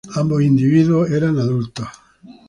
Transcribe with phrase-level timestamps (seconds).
[0.15, 1.87] Ambos individuos eran adultos.